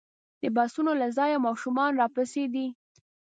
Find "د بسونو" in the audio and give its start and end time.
0.41-0.91